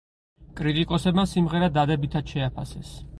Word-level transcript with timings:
კრიტიკოსებმა 0.59 1.25
სიმღერა 1.33 1.69
დადებითად 1.77 2.33
შეაფასეს. 2.33 2.95